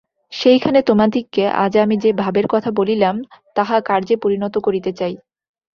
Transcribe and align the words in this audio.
সেইখানে 0.33 0.79
তোমাদিগকে 0.81 1.43
আজ 1.57 1.73
আমি 1.77 1.95
যে-ভাবের 1.97 2.47
কথা 2.47 2.69
বলিলাম, 2.71 3.15
তাহা 3.55 3.75
কার্যে 3.81 4.15
পরিণত 4.15 4.55
করিতে 4.57 4.91
চাই। 4.91 5.13